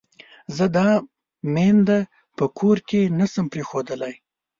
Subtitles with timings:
[0.55, 0.89] زه دا
[1.53, 1.99] مينده
[2.37, 4.13] په کور کې نه شم پرېښودلای.